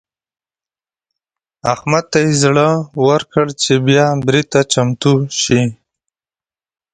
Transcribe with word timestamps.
احمد 1.73 2.05
ته 2.11 2.19
يې 2.25 2.31
زړه 2.43 2.67
ورکړ 3.07 3.45
چې 3.61 3.73
بيا 3.87 4.07
برید 4.25 4.47
ته 4.53 4.61
چمتو 4.71 5.13
شي. 5.41 5.61